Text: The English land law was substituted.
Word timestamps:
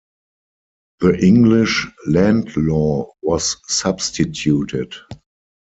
The 1.01 1.23
English 1.23 1.85
land 2.07 2.57
law 2.57 3.11
was 3.21 3.57
substituted. 3.71 4.95